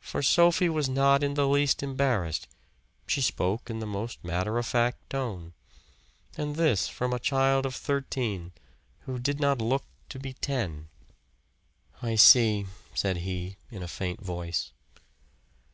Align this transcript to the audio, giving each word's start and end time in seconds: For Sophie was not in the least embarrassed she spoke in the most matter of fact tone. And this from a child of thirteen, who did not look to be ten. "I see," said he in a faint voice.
For 0.00 0.20
Sophie 0.22 0.68
was 0.68 0.86
not 0.86 1.22
in 1.22 1.32
the 1.32 1.48
least 1.48 1.82
embarrassed 1.82 2.46
she 3.06 3.22
spoke 3.22 3.70
in 3.70 3.78
the 3.78 3.86
most 3.86 4.22
matter 4.22 4.58
of 4.58 4.66
fact 4.66 5.08
tone. 5.08 5.54
And 6.36 6.56
this 6.56 6.88
from 6.88 7.14
a 7.14 7.18
child 7.18 7.64
of 7.64 7.74
thirteen, 7.74 8.52
who 9.06 9.18
did 9.18 9.40
not 9.40 9.62
look 9.62 9.84
to 10.10 10.18
be 10.18 10.34
ten. 10.34 10.88
"I 12.02 12.16
see," 12.16 12.66
said 12.92 13.16
he 13.24 13.56
in 13.70 13.82
a 13.82 13.88
faint 13.88 14.20
voice. 14.20 14.72